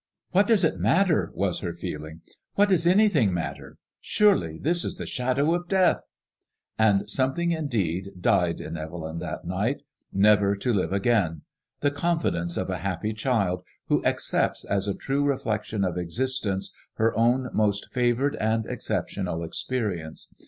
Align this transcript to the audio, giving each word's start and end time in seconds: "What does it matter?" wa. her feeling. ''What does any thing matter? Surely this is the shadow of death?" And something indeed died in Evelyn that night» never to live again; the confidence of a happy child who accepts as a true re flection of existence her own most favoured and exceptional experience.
"What 0.31 0.47
does 0.47 0.63
it 0.63 0.79
matter?" 0.79 1.31
wa. 1.35 1.53
her 1.61 1.73
feeling. 1.75 2.21
''What 2.57 2.69
does 2.69 2.87
any 2.87 3.07
thing 3.07 3.31
matter? 3.31 3.77
Surely 3.99 4.57
this 4.57 4.83
is 4.83 4.95
the 4.95 5.05
shadow 5.05 5.53
of 5.53 5.67
death?" 5.69 6.01
And 6.79 7.07
something 7.07 7.51
indeed 7.51 8.13
died 8.19 8.59
in 8.61 8.77
Evelyn 8.77 9.19
that 9.19 9.45
night» 9.45 9.83
never 10.11 10.55
to 10.55 10.73
live 10.73 10.91
again; 10.91 11.43
the 11.81 11.91
confidence 11.91 12.57
of 12.57 12.71
a 12.71 12.79
happy 12.79 13.13
child 13.13 13.61
who 13.89 14.03
accepts 14.03 14.65
as 14.65 14.87
a 14.87 14.95
true 14.95 15.23
re 15.23 15.35
flection 15.37 15.87
of 15.87 15.97
existence 15.99 16.73
her 16.95 17.15
own 17.15 17.51
most 17.53 17.93
favoured 17.93 18.35
and 18.37 18.65
exceptional 18.65 19.43
experience. 19.43 20.29